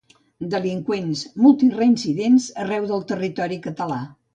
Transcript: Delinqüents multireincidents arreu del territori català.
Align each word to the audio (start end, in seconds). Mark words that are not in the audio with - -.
Delinqüents 0.53 1.21
multireincidents 1.45 2.51
arreu 2.67 2.93
del 2.95 3.09
territori 3.17 3.65
català. 3.69 4.07